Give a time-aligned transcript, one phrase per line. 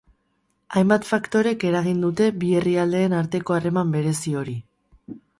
[0.77, 4.57] Hainbat faktorek eragin dute bi herrialdeen arteko harreman berezi hori.